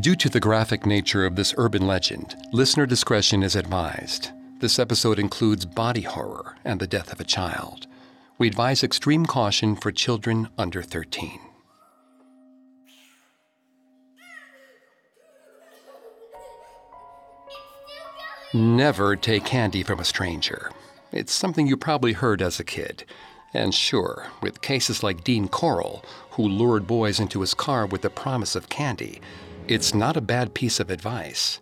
[0.00, 4.30] Due to the graphic nature of this urban legend, listener discretion is advised.
[4.58, 7.86] This episode includes body horror and the death of a child.
[8.36, 11.38] We advise extreme caution for children under 13.
[18.52, 20.72] Never take candy from a stranger.
[21.12, 23.04] It's something you probably heard as a kid.
[23.52, 28.10] And sure, with cases like Dean Corll, who lured boys into his car with the
[28.10, 29.20] promise of candy,
[29.68, 31.60] it's not a bad piece of advice.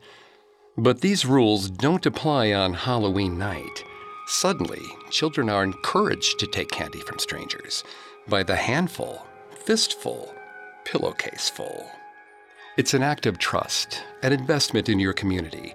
[0.77, 3.84] But these rules don't apply on Halloween night.
[4.27, 7.84] Suddenly, children are encouraged to take candy from strangers
[8.28, 10.34] by the handful, fistful,
[10.84, 11.86] pillowcaseful.
[12.77, 15.74] It's an act of trust, an investment in your community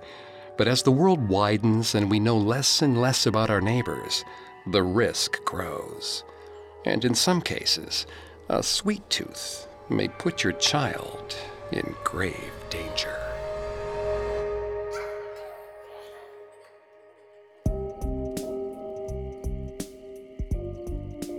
[0.57, 4.25] but as the world widens and we know less and less about our neighbors,
[4.65, 6.23] the risk grows.
[6.83, 8.07] And in some cases,
[8.49, 11.35] a sweet tooth may put your child
[11.71, 13.15] in grave danger.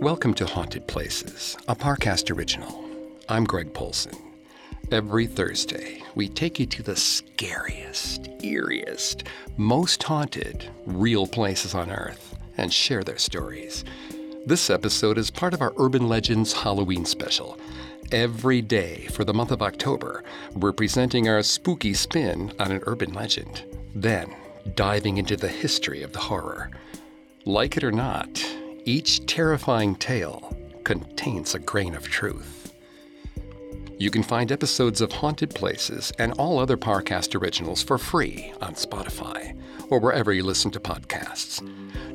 [0.01, 2.85] Welcome to Haunted Places, a Parcast original.
[3.27, 4.15] I'm Greg Polcyn.
[4.91, 12.37] Every Thursday, we take you to the scariest, eeriest, most haunted, real places on Earth
[12.57, 13.83] and share their stories.
[14.45, 17.59] This episode is part of our Urban Legends Halloween special.
[18.11, 20.23] Every day for the month of October,
[20.55, 24.35] we're presenting our spooky spin on an urban legend, then
[24.73, 26.71] diving into the history of the horror.
[27.45, 28.43] Like it or not,
[28.83, 32.73] each terrifying tale contains a grain of truth.
[33.99, 38.73] You can find episodes of Haunted Places and all other Parcast originals for free on
[38.73, 39.55] Spotify
[39.91, 41.61] or wherever you listen to podcasts.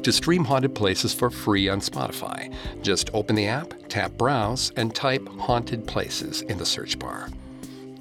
[0.04, 4.94] To stream Haunted Places for free on Spotify, just open the app, tap Browse, and
[4.94, 7.30] type Haunted Places in the search bar.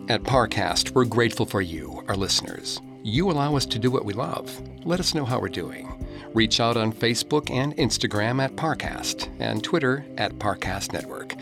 [0.10, 2.82] At Parcast, we're grateful for you, our listeners.
[3.04, 4.52] You allow us to do what we love.
[4.86, 6.06] Let us know how we're doing.
[6.34, 11.33] Reach out on Facebook and Instagram at Parcast and Twitter at Parcast Network.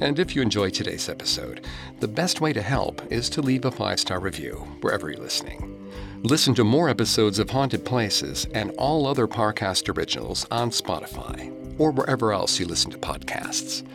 [0.00, 1.66] And if you enjoyed today's episode,
[2.00, 5.76] the best way to help is to leave a five star review wherever you're listening.
[6.22, 11.90] Listen to more episodes of Haunted Places and all other Parcast originals on Spotify or
[11.90, 13.86] wherever else you listen to podcasts.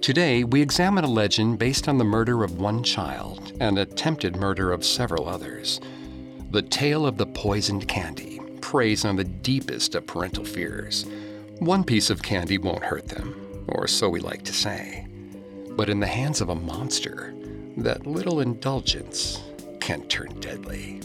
[0.00, 4.72] Today, we examine a legend based on the murder of one child and attempted murder
[4.72, 5.78] of several others.
[6.52, 11.04] The tale of the poisoned candy preys on the deepest of parental fears.
[11.58, 15.06] One piece of candy won't hurt them, or so we like to say.
[15.70, 17.34] But in the hands of a monster,
[17.76, 19.40] that little indulgence
[19.80, 21.00] can turn deadly.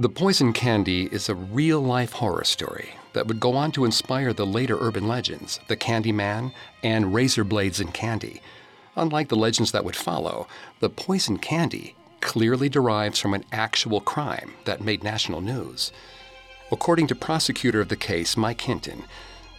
[0.00, 4.32] The Poison Candy is a real life horror story that would go on to inspire
[4.32, 6.52] the later urban legends, The Candy Man
[6.84, 8.40] and Razor Blades and Candy.
[8.94, 10.46] Unlike the legends that would follow,
[10.78, 15.92] the Poison Candy clearly derives from an actual crime that made national news.
[16.70, 19.04] According to prosecutor of the case, Mike Hinton,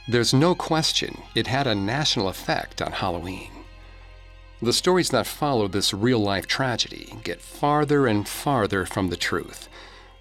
[0.07, 3.51] there's no question it had a national effect on Halloween.
[4.61, 9.69] The stories that follow this real life tragedy get farther and farther from the truth.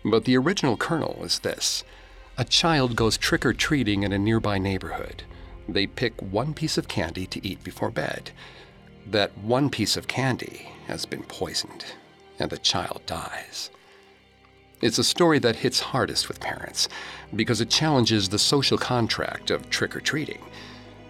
[0.05, 1.84] But the original kernel is this
[2.37, 5.25] a child goes trick or treating in a nearby neighborhood.
[5.69, 8.31] They pick one piece of candy to eat before bed.
[9.05, 11.84] That one piece of candy has been poisoned
[12.38, 13.71] and the child dies.
[14.81, 16.88] It's a story that hits hardest with parents
[17.34, 20.41] because it challenges the social contract of trick or treating.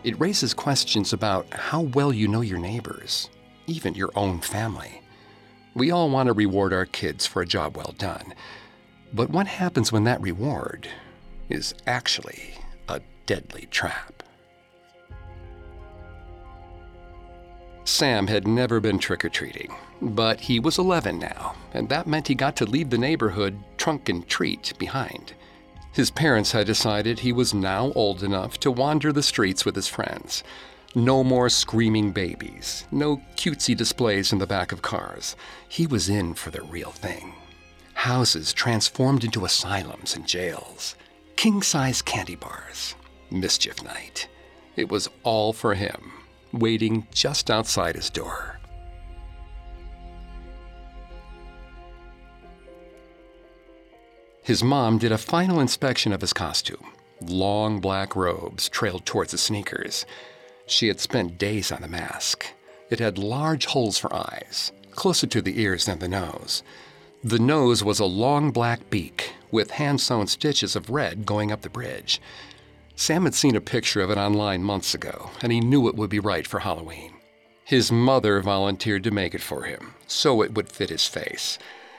[0.05, 3.28] It raises questions about how well you know your neighbors,
[3.66, 5.03] even your own family.
[5.75, 8.34] We all want to reward our kids for a job well done,
[9.12, 10.89] but what happens when that reward
[11.49, 12.55] is actually
[12.89, 14.22] a deadly trap?
[17.84, 22.28] Sam had never been trick or treating, but he was 11 now, and that meant
[22.28, 25.34] he got to leave the neighborhood trunk and treat behind.
[25.92, 29.89] His parents had decided he was now old enough to wander the streets with his
[29.89, 30.45] friends.
[30.95, 35.36] No more screaming babies, no cutesy displays in the back of cars.
[35.68, 37.34] He was in for the real thing.
[37.94, 40.94] Houses transformed into asylums and jails,
[41.36, 42.94] king size candy bars,
[43.30, 44.28] mischief night.
[44.77, 46.12] It was all for him
[46.53, 48.58] waiting just outside his door.
[54.48, 56.95] His mom did a final inspection of his costume.
[57.21, 60.06] Long black robes trailed towards his sneakers.
[60.65, 62.47] She had spent days on the mask.
[62.89, 66.62] It had large holes for eyes, closer to the ears than the nose.
[67.22, 71.60] The nose was a long black beak with hand sewn stitches of red going up
[71.60, 72.18] the bridge.
[72.97, 76.09] Sam had seen a picture of it online months ago, and he knew it would
[76.09, 77.12] be right for Halloween.
[77.66, 81.59] His mother volunteered to make it for him, so it would fit his face.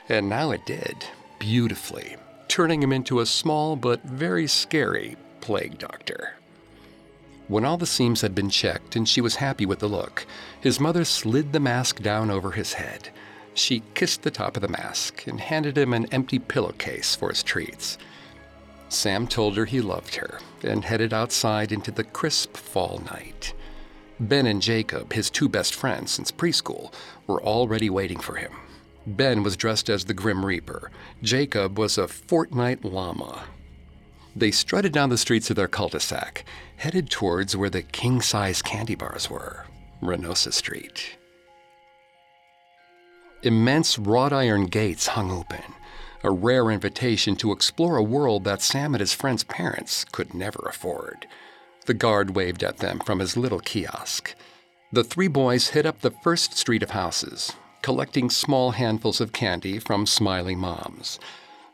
[0.10, 1.06] And now it did,
[1.38, 2.16] beautifully,
[2.50, 6.34] turning him into a small but very scary plague doctor.
[7.48, 10.25] When all the seams had been checked and she was happy with the look,
[10.60, 13.10] his mother slid the mask down over his head.
[13.54, 17.44] She kissed the top of the mask and handed him an empty pillowcase for his
[17.44, 17.98] treats.
[18.90, 23.54] Sam told her he loved her and headed outside into the crisp fall night.
[24.19, 26.94] Ben and Jacob, his two best friends since preschool,
[27.25, 28.52] were already waiting for him.
[29.06, 30.92] Ben was dressed as the Grim Reaper.
[31.22, 33.44] Jacob was a Fortnite llama.
[34.36, 36.46] They strutted down the streets of their cul de sac,
[36.78, 39.66] headed towards where the king size candy bars were
[40.01, 41.18] Renosa Street.
[43.42, 45.63] Immense wrought iron gates hung open,
[46.24, 50.66] a rare invitation to explore a world that Sam and his friend's parents could never
[50.68, 51.25] afford.
[51.86, 54.36] The guard waved at them from his little kiosk.
[54.92, 57.54] The three boys hit up the first street of houses,
[57.90, 61.20] collecting small handfuls of candy from smiling moms.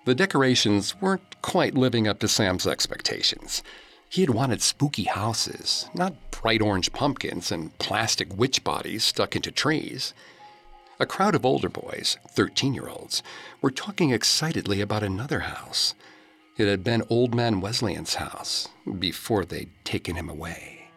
[0.06, 3.62] The decorations weren't quite living up to Sam's expectations.
[4.08, 9.52] He had wanted spooky houses, not bright orange pumpkins and plastic witch bodies stuck into
[9.52, 10.14] trees.
[11.02, 13.22] A crowd of older boys, 13 year olds,
[13.62, 15.96] were talking excitedly about another house.
[16.56, 18.70] It had been Old Man Wesleyan's house
[19.00, 20.88] before they'd taken him away.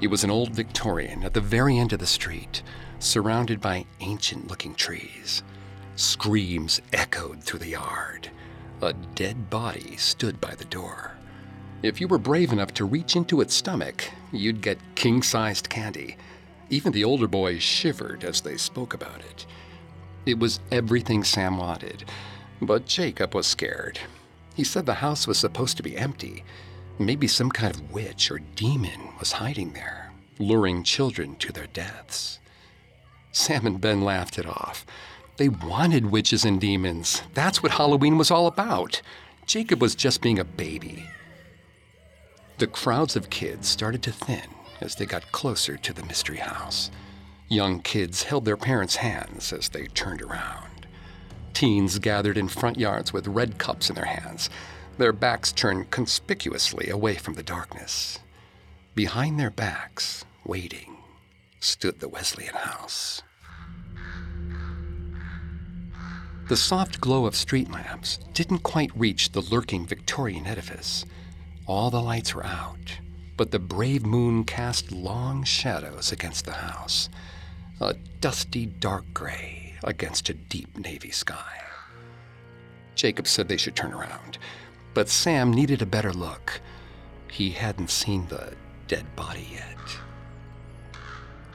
[0.00, 2.62] It was an old Victorian at the very end of the street,
[3.04, 5.42] surrounded by ancient looking trees.
[5.96, 8.30] Screams echoed through the yard.
[8.82, 11.12] A dead body stood by the door.
[11.82, 16.16] If you were brave enough to reach into its stomach, you'd get king sized candy.
[16.70, 19.46] Even the older boys shivered as they spoke about it.
[20.26, 22.04] It was everything Sam wanted,
[22.62, 23.98] but Jacob was scared.
[24.54, 26.42] He said the house was supposed to be empty.
[26.98, 32.38] Maybe some kind of witch or demon was hiding there, luring children to their deaths.
[33.34, 34.86] Sam and Ben laughed it off.
[35.38, 37.20] They wanted witches and demons.
[37.34, 39.02] That's what Halloween was all about.
[39.44, 41.04] Jacob was just being a baby.
[42.58, 44.48] The crowds of kids started to thin
[44.80, 46.92] as they got closer to the mystery house.
[47.48, 50.86] Young kids held their parents' hands as they turned around.
[51.54, 54.48] Teens gathered in front yards with red cups in their hands,
[54.96, 58.20] their backs turned conspicuously away from the darkness.
[58.94, 60.98] Behind their backs, waiting,
[61.58, 63.23] stood the Wesleyan house.
[66.46, 71.06] The soft glow of street lamps didn't quite reach the lurking Victorian edifice.
[71.66, 72.98] All the lights were out,
[73.38, 77.08] but the brave moon cast long shadows against the house,
[77.80, 81.62] a dusty dark gray against a deep navy sky.
[82.94, 84.36] Jacob said they should turn around,
[84.92, 86.60] but Sam needed a better look.
[87.30, 88.54] He hadn't seen the
[88.86, 89.78] dead body yet.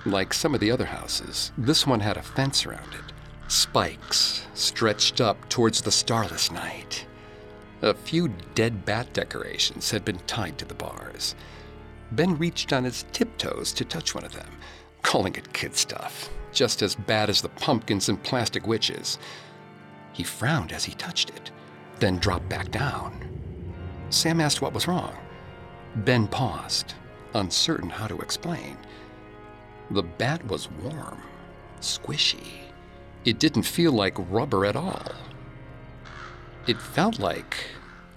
[0.03, 3.08] Like some of the other houses, this one had a fence around it,
[3.49, 7.05] spikes stretched up towards the starless night.
[7.81, 11.35] A few dead bat decorations had been tied to the bars.
[12.11, 14.51] Ben reached on his tiptoes to touch one of them,
[15.01, 19.17] calling it kid stuff, just as bad as the pumpkins and plastic witches.
[20.13, 21.51] He frowned as he touched it,
[21.99, 23.27] then dropped back down.
[24.11, 25.15] Sam asked what was wrong.
[25.95, 26.93] Ben paused,
[27.33, 28.77] uncertain how to explain.
[29.89, 31.23] The bat was warm,
[31.81, 32.68] squishy.
[33.29, 35.03] It didn't feel like rubber at all.
[36.65, 37.57] It felt like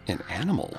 [0.08, 0.74] an animal.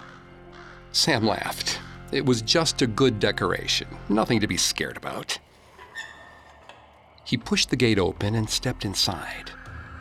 [0.91, 1.79] Sam laughed.
[2.11, 5.37] It was just a good decoration, nothing to be scared about.
[7.23, 9.51] He pushed the gate open and stepped inside.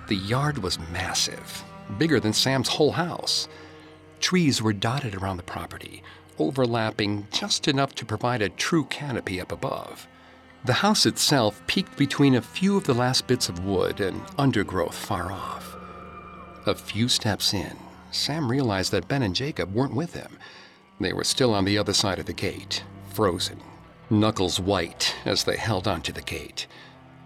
[0.09, 1.63] The yard was massive,
[1.99, 3.49] bigger than Sam's whole house.
[4.19, 6.03] Trees were dotted around the property,
[6.39, 10.09] overlapping just enough to provide a true canopy up above.
[10.65, 14.95] The house itself peeked between a few of the last bits of wood and undergrowth
[14.95, 15.77] far off.
[16.67, 17.77] A few steps in,
[18.13, 20.39] Sam realized that Ben and Jacob weren't with him.
[21.01, 23.61] They were still on the other side of the gate, frozen,
[24.09, 26.69] knuckles white as they held onto the gate.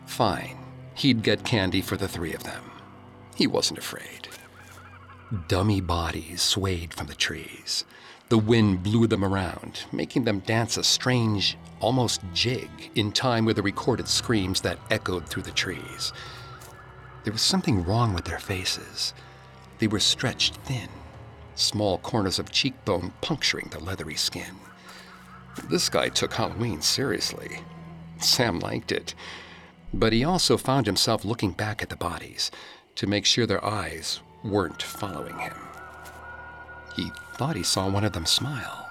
[0.06, 0.56] Fine,
[0.94, 2.70] he'd get candy for the three of them.
[3.34, 4.28] He wasn't afraid.
[5.46, 7.84] Dummy bodies swayed from the trees.
[8.30, 13.56] The wind blew them around, making them dance a strange, almost jig in time with
[13.56, 16.12] the recorded screams that echoed through the trees.
[17.24, 19.12] There was something wrong with their faces.
[19.78, 20.88] They were stretched thin,
[21.54, 24.56] small corners of cheekbone puncturing the leathery skin.
[25.68, 27.60] This guy took Halloween seriously.
[28.20, 29.14] Sam liked it.
[29.92, 32.50] But he also found himself looking back at the bodies
[32.96, 35.54] to make sure their eyes weren't following him.
[36.94, 38.85] He thought he saw one of them smile,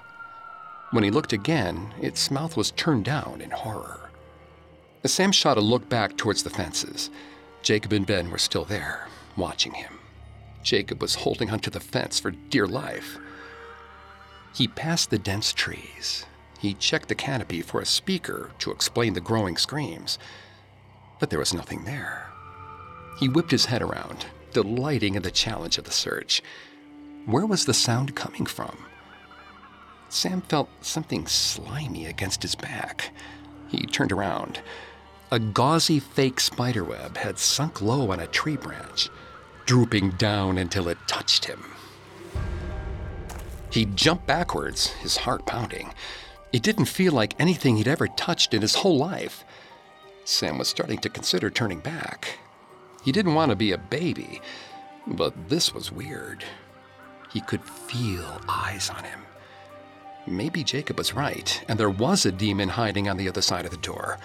[0.92, 4.10] When he looked again, its mouth was turned down in horror.
[5.04, 7.10] As Sam shot a look back towards the fences,
[7.62, 10.00] Jacob and Ben were still there, watching him.
[10.64, 13.18] Jacob was holding onto the fence for dear life.
[14.54, 16.26] He passed the dense trees.
[16.60, 20.18] He checked the canopy for a speaker to explain the growing screams,
[21.20, 22.30] but there was nothing there.
[23.20, 26.42] He whipped his head around, delighting in the challenge of the search.
[27.26, 28.78] Where was the sound coming from?
[30.16, 33.12] Sam felt something slimy against his back.
[33.68, 34.62] He turned around.
[35.30, 39.10] A gauzy fake spiderweb had sunk low on a tree branch,
[39.66, 41.66] drooping down until it touched him.
[43.70, 45.94] He jumped backwards, his heart pounding.
[46.54, 49.44] It didn't feel like anything he'd ever touched in his whole life.
[50.24, 52.40] Sam was starting to consider turning back.
[53.04, 54.40] He didn't want to be a baby,
[55.06, 56.46] but this was weird.
[57.34, 59.25] He could feel eyes on him.
[60.28, 63.72] Maybe Jacob was right, and there was a demon hiding on the other side of
[63.72, 64.18] the door.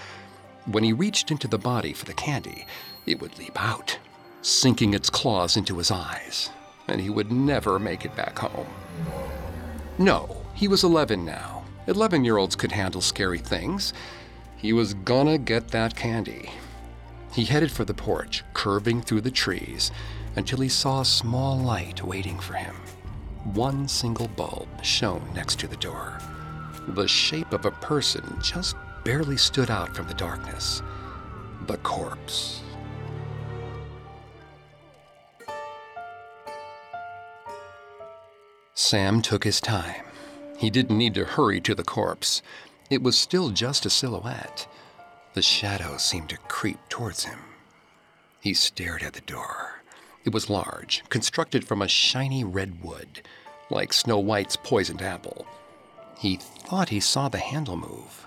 [0.65, 2.67] When he reached into the body for the candy,
[3.07, 3.99] it would leap out,
[4.41, 6.51] sinking its claws into his eyes,
[6.89, 8.67] and he would never make it back home.
[9.99, 11.65] No, he was 11 now.
[11.87, 13.93] 11 year olds could handle scary things.
[14.57, 16.51] He was gonna get that candy.
[17.33, 19.91] He headed for the porch, curving through the trees,
[20.37, 22.77] until he saw a small light waiting for him.
[23.55, 26.21] One single bulb shone next to the door.
[26.89, 30.83] The shape of a person just barely stood out from the darkness.
[31.67, 32.63] The corpse.
[38.75, 40.05] Sam took his time.
[40.57, 42.43] He didn't need to hurry to the corpse.
[42.89, 44.69] It was still just a silhouette.
[45.35, 47.41] The shadow seemed to creep towards him.
[48.41, 49.83] He stared at the door.
[50.25, 53.23] It was large, constructed from a shiny red wood,
[53.71, 55.47] like Snow White's poisoned apple.
[56.19, 58.27] He thought he saw the handle move,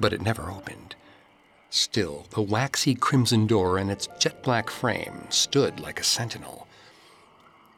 [0.00, 0.94] but it never opened.
[1.70, 6.66] Still, the waxy crimson door and its jet black frame stood like a sentinel.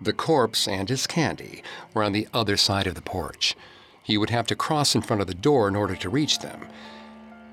[0.00, 1.62] The corpse and his candy
[1.94, 3.56] were on the other side of the porch.
[4.02, 6.68] He would have to cross in front of the door in order to reach them.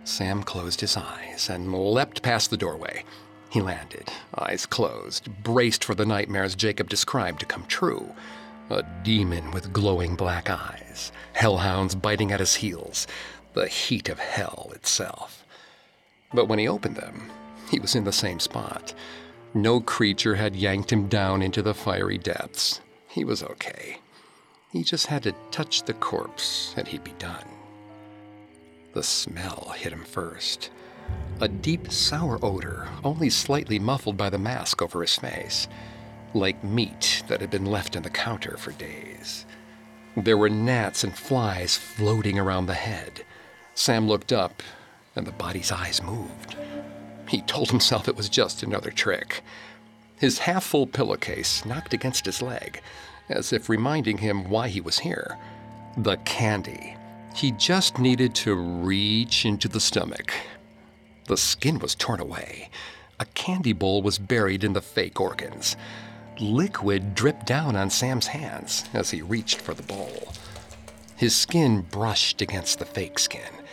[0.04, 3.04] Sam closed his eyes and leapt past the doorway.
[3.50, 8.14] He landed, eyes closed, braced for the nightmares Jacob described to come true.
[8.70, 13.06] A demon with glowing black eyes, hellhounds biting at his heels,
[13.54, 15.46] the heat of hell itself.
[16.34, 17.30] But when he opened them,
[17.70, 18.94] he was in the same spot.
[19.54, 22.82] No creature had yanked him down into the fiery depths.
[23.08, 24.00] He was okay.
[24.72, 27.46] He just had to touch the corpse and he'd be done.
[28.94, 30.72] The smell hit him first.
[31.40, 35.68] A deep, sour odor, only slightly muffled by the mask over his face,
[36.36, 39.46] like meat that had been left on the counter for days.
[40.18, 43.26] There were gnats and flies floating around the head.
[43.74, 44.62] Sam looked up,
[45.16, 46.56] and the body's eyes moved.
[47.28, 49.42] He told himself it was just another trick.
[50.18, 52.82] His half full pillowcase knocked against his leg,
[53.28, 55.38] as if reminding him why he was here.
[55.98, 56.96] The candy.
[57.36, 60.34] He just needed to reach into the stomach.
[61.28, 62.70] The skin was torn away.
[63.20, 65.76] A candy bowl was buried in the fake organs.
[66.40, 70.34] Liquid dripped down on Sam's hands as he reached for the bowl.
[71.16, 73.64] His skin brushed against the fake skin.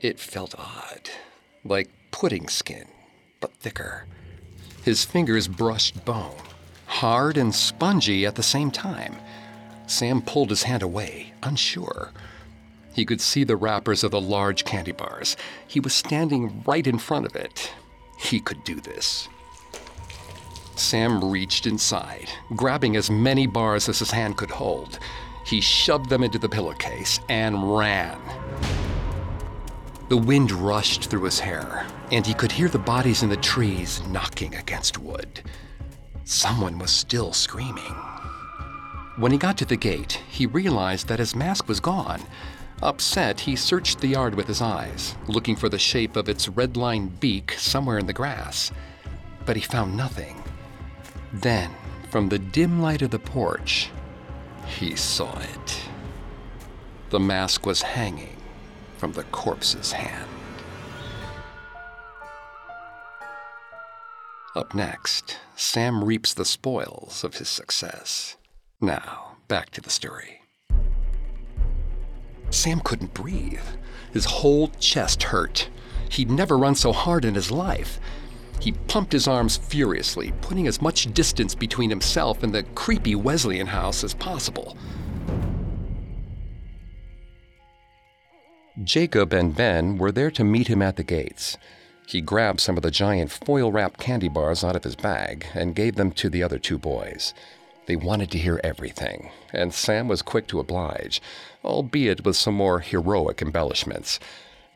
[0.00, 1.08] It felt odd,
[1.64, 2.86] like pudding skin,
[3.40, 4.06] but thicker.
[4.84, 6.36] His fingers brushed bone,
[6.86, 9.16] hard and spongy at the same time.
[9.86, 12.12] Sam pulled his hand away, unsure.
[12.92, 15.36] He could see the wrappers of the large candy bars.
[15.66, 17.72] He was standing right in front of it.
[18.18, 19.28] He could do this.
[20.80, 24.98] Sam reached inside, grabbing as many bars as his hand could hold.
[25.44, 28.18] He shoved them into the pillowcase and ran.
[30.08, 34.02] The wind rushed through his hair, and he could hear the bodies in the trees
[34.08, 35.42] knocking against wood.
[36.24, 37.94] Someone was still screaming.
[39.16, 42.22] When he got to the gate, he realized that his mask was gone.
[42.82, 46.76] Upset, he searched the yard with his eyes, looking for the shape of its red
[46.76, 48.72] lined beak somewhere in the grass.
[49.44, 50.39] But he found nothing.
[51.32, 51.70] Then,
[52.10, 53.90] from the dim light of the porch,
[54.66, 55.80] he saw it.
[57.10, 58.36] The mask was hanging
[58.96, 60.28] from the corpse's hand.
[64.56, 68.36] Up next, Sam reaps the spoils of his success.
[68.80, 70.40] Now, back to the story.
[72.50, 73.60] Sam couldn't breathe.
[74.12, 75.68] His whole chest hurt.
[76.08, 78.00] He'd never run so hard in his life.
[78.60, 83.66] He pumped his arms furiously, putting as much distance between himself and the creepy Wesleyan
[83.66, 84.76] house as possible.
[88.84, 91.56] Jacob and Ben were there to meet him at the gates.
[92.06, 95.74] He grabbed some of the giant foil wrapped candy bars out of his bag and
[95.74, 97.32] gave them to the other two boys.
[97.86, 101.20] They wanted to hear everything, and Sam was quick to oblige,
[101.64, 104.20] albeit with some more heroic embellishments.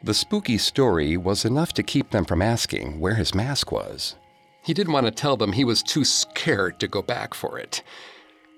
[0.04, 4.16] The spooky story was enough to keep them from asking where his mask was.
[4.62, 7.82] He didn't want to tell them he was too scared to go back for it.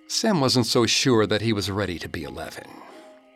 [0.08, 2.64] Sam wasn't so sure that he was ready to be 11.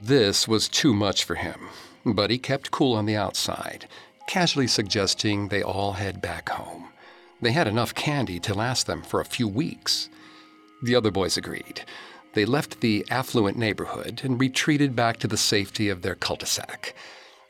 [0.01, 1.69] This was too much for him,
[2.05, 3.87] but he kept cool on the outside,
[4.27, 6.89] casually suggesting they all head back home.
[7.41, 10.09] They had enough candy to last them for a few weeks.
[10.83, 11.85] The other boys agreed.
[12.33, 16.47] They left the affluent neighborhood and retreated back to the safety of their cul de
[16.47, 16.97] sac.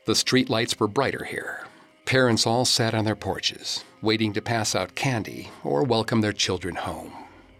[0.05, 1.67] The street lights were brighter here.
[2.05, 6.73] Parents all sat on their porches, waiting to pass out candy or welcome their children
[6.73, 7.13] home.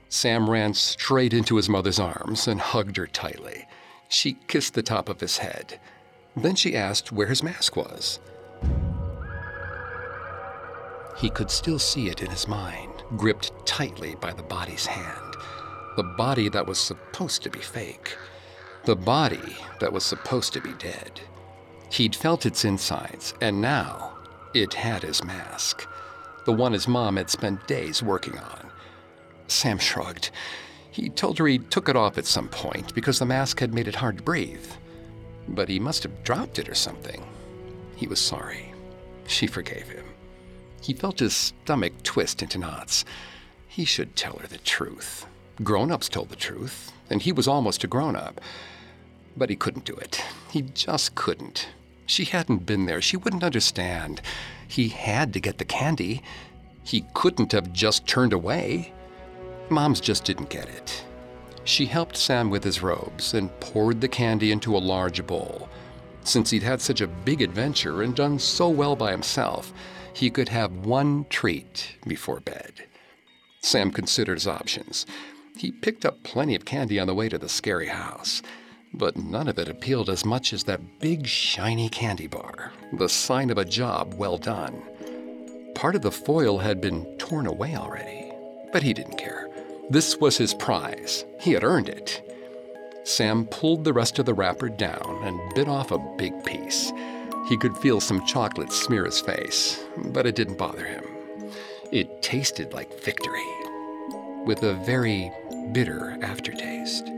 [0.09, 3.67] Sam ran straight into his mother's arms and hugged her tightly.
[4.09, 5.79] She kissed the top of his head.
[6.35, 8.19] Then she asked where his mask was.
[11.17, 15.35] He could still see it in his mind, gripped tightly by the body's hand.
[15.95, 18.17] The body that was supposed to be fake.
[18.85, 21.21] The body that was supposed to be dead.
[21.91, 24.13] He'd felt its insides, and now
[24.53, 25.85] it had his mask.
[26.45, 28.71] The one his mom had spent days working on.
[29.47, 30.31] Sam shrugged.
[30.89, 33.89] He told her he took it off at some point because the mask had made
[33.89, 34.65] it hard to breathe.
[35.49, 37.21] But he must have dropped it or something.
[37.97, 38.73] He was sorry.
[39.27, 40.05] She forgave him.
[40.81, 43.03] He felt his stomach twist into knots.
[43.67, 45.25] He should tell her the truth.
[45.61, 48.39] Grown ups told the truth, and he was almost a grown up.
[49.35, 50.23] But he couldn't do it.
[50.49, 51.67] He just couldn't.
[52.11, 53.01] She hadn't been there.
[53.01, 54.21] She wouldn't understand.
[54.67, 56.21] He had to get the candy.
[56.83, 58.91] He couldn't have just turned away.
[59.69, 61.05] Moms just didn't get it.
[61.63, 65.69] She helped Sam with his robes and poured the candy into a large bowl.
[66.25, 69.71] Since he'd had such a big adventure and done so well by himself,
[70.13, 72.73] he could have one treat before bed.
[73.61, 75.05] Sam considered his options.
[75.55, 78.41] He picked up plenty of candy on the way to the scary house,
[78.93, 83.49] but none of it appealed as much as that big shiny candy bar, the sign
[83.49, 84.81] of a job well done.
[85.75, 88.31] Part of the foil had been torn away already,
[88.71, 89.49] but he didn't care.
[89.89, 91.25] This was his prize.
[91.39, 92.21] He had earned it.
[93.03, 96.91] Sam pulled the rest of the wrapper down and bit off a big piece.
[97.49, 101.03] He could feel some chocolate smear his face, but it didn't bother him.
[101.91, 103.43] It tasted like victory,
[104.45, 105.31] with a very
[105.71, 107.09] bitter aftertaste.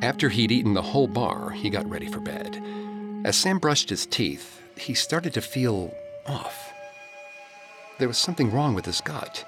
[0.00, 2.62] After he'd eaten the whole bar, he got ready for bed.
[3.24, 5.92] As Sam brushed his teeth, he started to feel
[6.26, 6.72] off.
[7.98, 9.44] There was something wrong with his gut.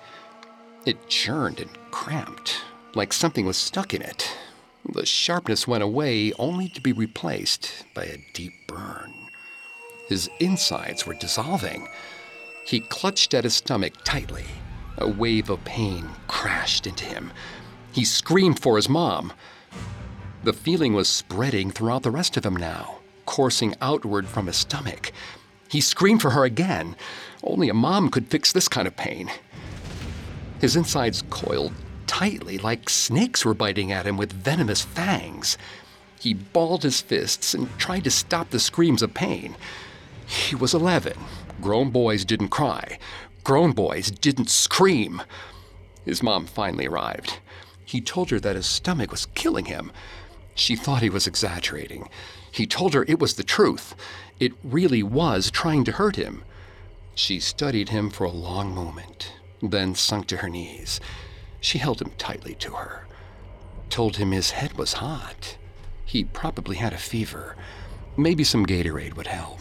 [0.84, 2.62] It churned and cramped,
[2.94, 4.36] like something was stuck in it.
[4.92, 9.14] The sharpness went away, only to be replaced by a deep burn.
[10.08, 11.88] His insides were dissolving.
[12.66, 14.46] He clutched at his stomach tightly.
[14.98, 17.32] A wave of pain crashed into him.
[17.92, 19.32] He screamed for his mom.
[20.42, 25.12] The feeling was spreading throughout the rest of him now, coursing outward from his stomach.
[25.68, 26.96] He screamed for her again.
[27.42, 29.30] Only a mom could fix this kind of pain.
[30.60, 31.72] His insides coiled
[32.06, 35.58] tightly like snakes were biting at him with venomous fangs.
[36.18, 39.56] He balled his fists and tried to stop the screams of pain.
[40.26, 41.18] He was 11.
[41.60, 42.98] Grown boys didn't cry.
[43.44, 45.22] Grown boys didn't scream.
[46.04, 47.38] His mom finally arrived.
[47.84, 49.92] He told her that his stomach was killing him.
[50.60, 52.08] She thought he was exaggerating.
[52.52, 53.94] He told her it was the truth.
[54.38, 56.44] It really was trying to hurt him.
[57.14, 61.00] She studied him for a long moment then sunk to her knees.
[61.60, 63.06] She held him tightly to her,
[63.90, 65.56] told him his head was hot.
[66.04, 67.56] He probably had a fever.
[68.16, 69.60] Maybe some Gatorade would help.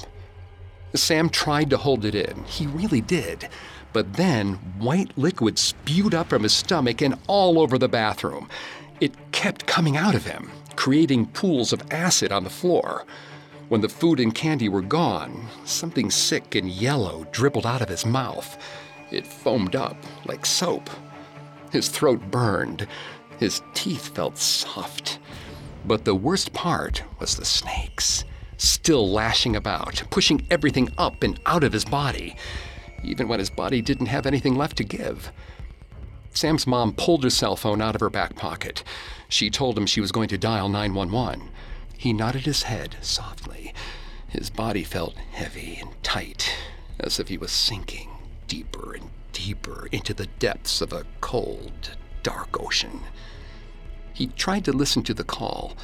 [0.95, 2.43] Sam tried to hold it in.
[2.45, 3.49] He really did.
[3.93, 8.49] But then white liquid spewed up from his stomach and all over the bathroom.
[8.99, 13.03] It kept coming out of him, creating pools of acid on the floor.
[13.67, 18.05] When the food and candy were gone, something sick and yellow dribbled out of his
[18.05, 18.57] mouth.
[19.11, 20.89] It foamed up like soap.
[21.69, 22.87] His throat burned.
[23.39, 25.19] His teeth felt soft.
[25.83, 28.23] But the worst part was the snakes,
[28.55, 32.37] still lashing about, pushing everything up and out of his body,
[33.03, 35.29] even when his body didn't have anything left to give.
[36.39, 38.81] Sam's mom pulled her cell phone out of her back pocket.
[39.27, 41.49] She told him she was going to dial 911.
[41.97, 43.73] He nodded his head softly.
[44.29, 46.49] His body felt heavy and tight,
[46.97, 48.09] as if he was sinking
[48.47, 53.01] deeper and deeper into the depths of a cold, dark ocean.
[54.13, 55.75] He tried to listen to the call,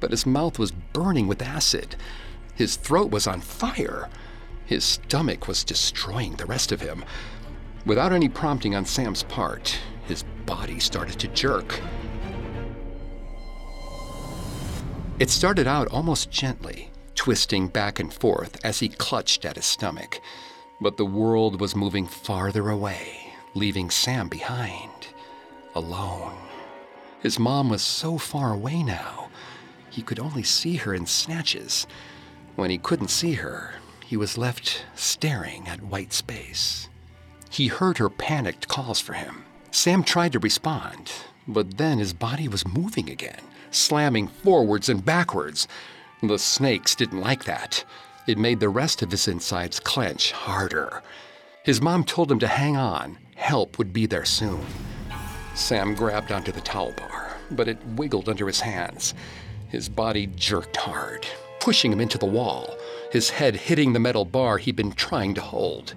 [0.00, 1.96] but his mouth was burning with acid.
[2.54, 4.08] His throat was on fire.
[4.64, 7.04] His stomach was destroying the rest of him.
[7.84, 11.80] Without any prompting on Sam's part, his body started to jerk.
[15.18, 20.20] It started out almost gently, twisting back and forth as he clutched at his stomach.
[20.80, 25.08] But the world was moving farther away, leaving Sam behind,
[25.74, 26.36] alone.
[27.20, 29.28] His mom was so far away now,
[29.90, 31.86] he could only see her in snatches.
[32.54, 33.74] When he couldn't see her,
[34.06, 36.88] he was left staring at white space.
[37.50, 39.44] He heard her panicked calls for him.
[39.70, 41.12] Sam tried to respond,
[41.46, 45.68] but then his body was moving again, slamming forwards and backwards.
[46.22, 47.84] The snakes didn't like that.
[48.26, 51.02] It made the rest of his insides clench harder.
[51.62, 54.64] His mom told him to hang on, help would be there soon.
[55.54, 59.14] Sam grabbed onto the towel bar, but it wiggled under his hands.
[59.68, 61.26] His body jerked hard,
[61.60, 62.76] pushing him into the wall,
[63.12, 65.94] his head hitting the metal bar he'd been trying to hold.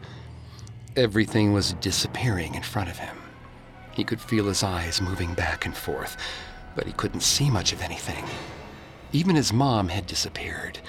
[0.95, 3.20] Everything was disappearing in front of him.
[3.93, 6.17] He could feel his eyes moving back and forth,
[6.75, 8.25] but he couldn't see much of anything.
[9.11, 10.79] Even his mom had disappeared,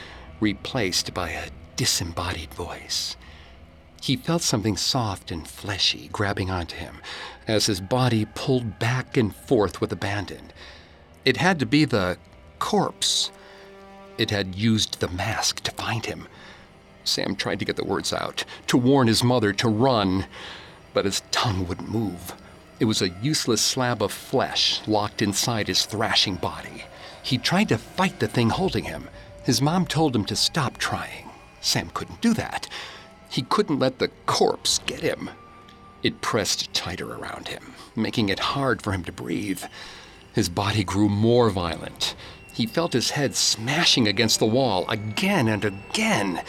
[0.40, 3.16] replaced by a disembodied voice.
[4.00, 7.00] He felt something soft and fleshy grabbing onto him
[7.46, 10.52] as his body pulled back and forth with abandon.
[11.24, 12.18] It had to be the
[12.58, 13.30] corpse.
[14.18, 16.28] It had used the mask to find him.
[17.04, 20.26] Sam tried to get the words out, to warn his mother to run,
[20.92, 22.34] but his tongue wouldn't move.
[22.82, 26.82] It was a useless slab of flesh locked inside his thrashing body.
[27.22, 29.08] He tried to fight the thing holding him.
[29.44, 31.30] His mom told him to stop trying.
[31.60, 32.66] Sam couldn't do that.
[33.30, 35.30] He couldn't let the corpse get him.
[36.02, 39.62] It pressed tighter around him, making it hard for him to breathe.
[40.32, 42.16] His body grew more violent.
[42.52, 46.42] He felt his head smashing against the wall again and again.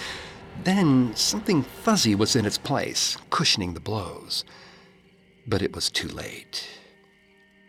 [0.64, 4.44] Then something fuzzy was in its place, cushioning the blows.
[5.46, 6.68] But it was too late.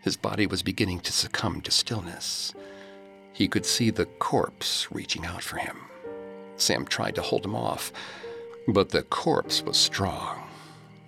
[0.01, 2.53] His body was beginning to succumb to stillness.
[3.33, 5.77] He could see the corpse reaching out for him.
[6.57, 7.91] Sam tried to hold him off,
[8.67, 10.43] but the corpse was strong,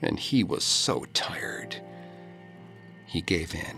[0.01, 1.81] and he was so tired.
[3.05, 3.77] He gave in.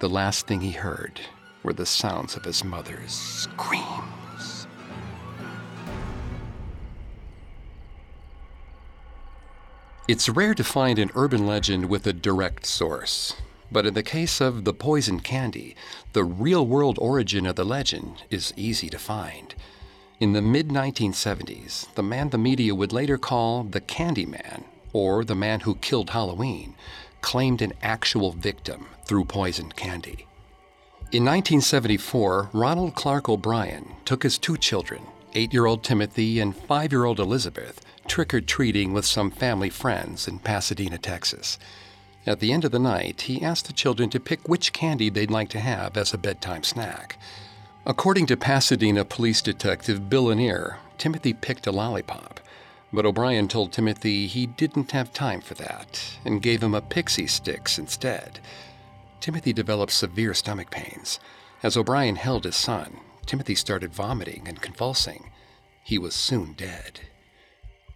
[0.00, 1.20] The last thing he heard
[1.62, 4.13] were the sounds of his mother's screams.
[10.06, 13.36] It's rare to find an urban legend with a direct source,
[13.72, 15.74] but in the case of the poison candy,
[16.12, 19.54] the real world origin of the legend is easy to find.
[20.20, 25.24] In the mid 1970s, the man the media would later call the Candy Man, or
[25.24, 26.74] the man who killed Halloween,
[27.22, 30.26] claimed an actual victim through poisoned candy.
[31.12, 35.00] In 1974, Ronald Clark O'Brien took his two children,
[35.34, 39.70] eight year old Timothy and five year old Elizabeth, trick or treating with some family
[39.70, 41.58] friends in Pasadena, Texas.
[42.26, 45.30] At the end of the night, he asked the children to pick which candy they'd
[45.30, 47.18] like to have as a bedtime snack.
[47.84, 52.40] According to Pasadena police detective Bill Lanier, Timothy picked a lollipop,
[52.92, 57.24] but O'Brien told Timothy he didn't have time for that and gave him a Pixy
[57.24, 58.40] Stix instead.
[59.20, 61.18] Timothy developed severe stomach pains.
[61.62, 65.30] As O'Brien held his son, Timothy started vomiting and convulsing.
[65.82, 67.00] He was soon dead.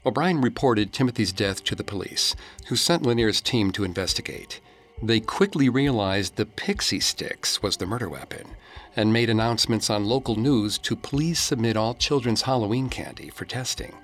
[0.05, 2.35] O'Brien reported Timothy's death to the police,
[2.69, 4.61] who sent Lanier's team to investigate.
[5.03, 8.57] They quickly realized the Pixy Stix was the murder weapon
[8.97, 13.95] and made announcements on local news to please submit all children's Halloween candy for testing.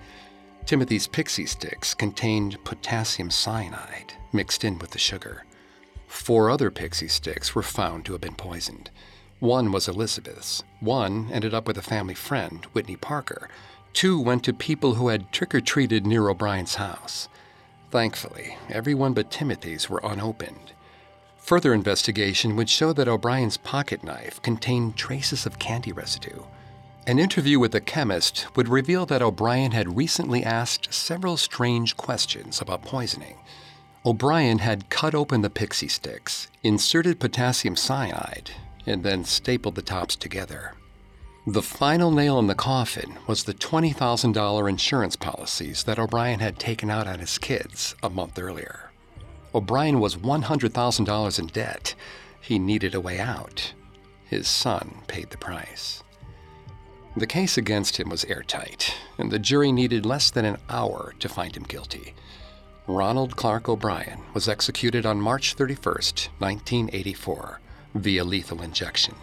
[0.66, 5.44] Timothy's Pixy Stix contained potassium cyanide mixed in with the sugar.
[6.06, 8.90] Four other Pixy Stix were found to have been poisoned.
[9.44, 13.50] One was Elizabeth's, one ended up with a family friend, Whitney Parker.
[13.92, 17.28] Two went to people who had trick or treated near O'Brien's house.
[17.90, 20.72] Thankfully, everyone but Timothy's were unopened.
[21.36, 26.44] Further investigation would show that O'Brien's pocket knife contained traces of candy residue.
[27.06, 32.62] An interview with the chemist would reveal that O'Brien had recently asked several strange questions
[32.62, 33.36] about poisoning.
[34.06, 38.50] O'Brien had cut open the Pixy Stix, inserted potassium cyanide,
[38.86, 40.74] and then stapled the tops together.
[41.46, 46.88] The final nail in the coffin was the $20,000 insurance policies that O'Brien had taken
[46.88, 48.90] out on his kids a month earlier.
[49.54, 51.94] O'Brien was $100,000 in debt.
[52.40, 53.74] He needed a way out.
[54.24, 56.02] His son paid the price.
[57.16, 61.28] The case against him was airtight, and the jury needed less than an hour to
[61.28, 62.14] find him guilty.
[62.88, 65.94] Ronald Clark O'Brien was executed on March 31,
[66.38, 67.60] 1984,
[67.94, 69.14] via lethal injection.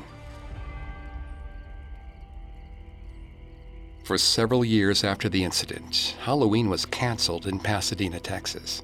[4.03, 8.81] For several years after the incident, Halloween was canceled in Pasadena, Texas.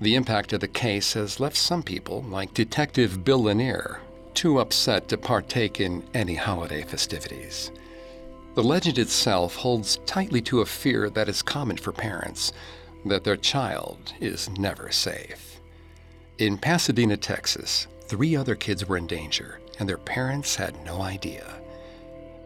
[0.00, 4.00] The impact of the case has left some people, like Detective Bill Lanier,
[4.34, 7.70] too upset to partake in any holiday festivities.
[8.54, 12.52] The legend itself holds tightly to a fear that is common for parents
[13.04, 15.60] that their child is never safe.
[16.38, 21.60] In Pasadena, Texas, three other kids were in danger, and their parents had no idea.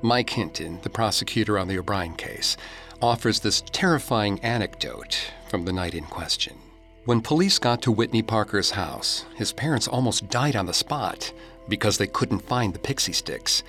[0.03, 2.57] Mike Hinton, the prosecutor on the O'Brien case,
[3.03, 5.19] offers this terrifying anecdote
[5.49, 6.57] from the night in question.
[7.05, 11.33] When police got to Whitney Parker's house, his parents almost died on the spot
[11.69, 13.63] because they couldn't find the Pixy Stix.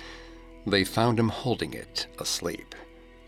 [0.66, 2.74] They found him holding it, asleep.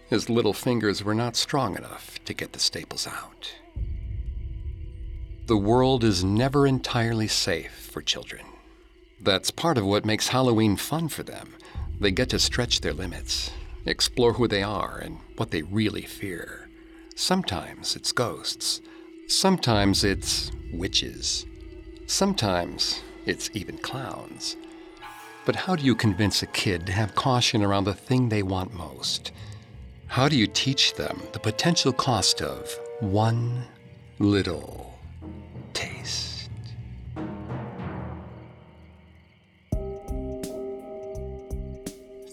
[0.08, 3.52] His little fingers were not strong enough to get the staples out.
[5.46, 8.46] The world is never entirely safe for children.
[9.24, 11.54] That's part of what makes Halloween fun for them.
[11.98, 13.50] They get to stretch their limits,
[13.86, 16.68] explore who they are and what they really fear.
[17.16, 18.82] Sometimes it's ghosts.
[19.26, 21.46] Sometimes it's witches.
[22.06, 24.56] Sometimes it's even clowns.
[25.46, 28.74] But how do you convince a kid to have caution around the thing they want
[28.74, 29.32] most?
[30.06, 33.64] How do you teach them the potential cost of one
[34.18, 34.98] little
[35.72, 36.23] taste?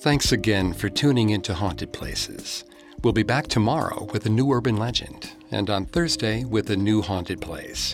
[0.01, 2.63] Thanks again for tuning into Haunted Places.
[3.03, 7.03] We'll be back tomorrow with a new urban legend, and on Thursday with a new
[7.03, 7.93] haunted place.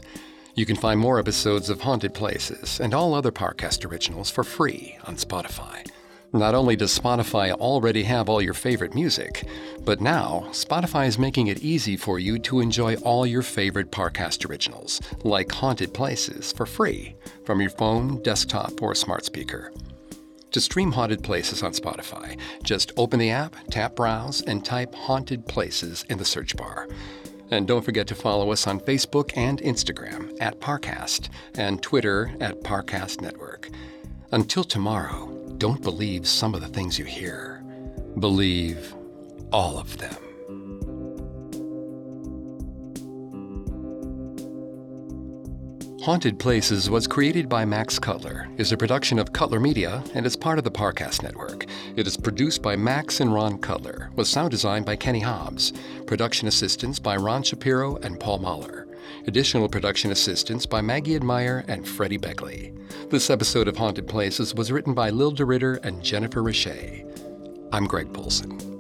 [0.55, 4.97] You can find more episodes of Haunted Places and all other Parcast originals for free
[5.03, 5.85] on Spotify.
[6.31, 9.45] Not only does Spotify already have all your favorite music,
[9.83, 14.49] but now Spotify is making it easy for you to enjoy all your favorite Parcast
[14.49, 19.73] originals, like Haunted Places, for free from your phone, desktop, or smart speaker.
[20.51, 25.45] To stream Haunted Places on Spotify, just open the app, tap Browse, and type Haunted
[25.45, 26.87] Places in the search bar.
[27.51, 32.61] And don't forget to follow us on Facebook and Instagram at Parcast and Twitter at
[32.61, 33.69] Parcast Network.
[34.31, 37.61] Until tomorrow, don't believe some of the things you hear.
[38.19, 38.93] Believe
[39.51, 40.26] all of them.
[46.07, 50.37] Haunted Places was created by Max Cutler, is a production of Cutler Media, and is
[50.37, 51.65] part of the Parcast Network.
[51.97, 55.73] It is produced by Max and Ron Cutler, with sound design by Kenny Hobbs,
[56.05, 58.87] production assistance by Ron Shapiro and Paul Mahler.
[59.27, 62.73] Additional production assistance by Maggie Admire and Freddie Beckley.
[63.09, 67.03] This episode of Haunted Places was written by Lil DeRitter and Jennifer Richey.
[67.73, 68.76] I'm Greg Polcyn.